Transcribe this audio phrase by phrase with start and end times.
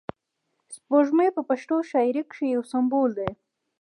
[0.75, 3.31] سپوږمۍ په پښتو شاعري کښي یو سمبول دئ.